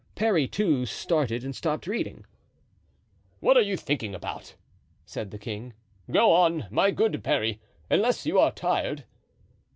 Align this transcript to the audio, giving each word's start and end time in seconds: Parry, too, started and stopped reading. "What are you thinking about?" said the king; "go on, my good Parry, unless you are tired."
Parry, 0.15 0.47
too, 0.47 0.87
started 0.87 1.43
and 1.43 1.55
stopped 1.55 1.85
reading. 1.85 2.25
"What 3.39 3.55
are 3.55 3.61
you 3.61 3.77
thinking 3.77 4.15
about?" 4.15 4.55
said 5.05 5.29
the 5.29 5.37
king; 5.37 5.73
"go 6.09 6.31
on, 6.33 6.65
my 6.71 6.89
good 6.89 7.23
Parry, 7.23 7.61
unless 7.87 8.25
you 8.25 8.39
are 8.39 8.51
tired." 8.51 9.03